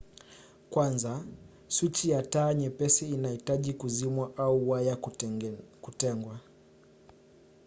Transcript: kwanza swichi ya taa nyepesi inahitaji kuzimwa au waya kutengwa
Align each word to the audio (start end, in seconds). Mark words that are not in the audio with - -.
kwanza 0.69 1.25
swichi 1.67 2.09
ya 2.09 2.21
taa 2.23 2.53
nyepesi 2.53 3.09
inahitaji 3.09 3.73
kuzimwa 3.73 4.31
au 4.37 4.69
waya 4.69 4.95
kutengwa 5.81 6.39